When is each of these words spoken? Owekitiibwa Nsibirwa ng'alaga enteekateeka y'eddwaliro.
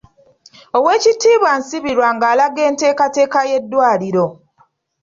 Owekitiibwa 0.77 1.49
Nsibirwa 1.59 2.07
ng'alaga 2.15 2.61
enteekateeka 2.69 3.39
y'eddwaliro. 3.49 4.25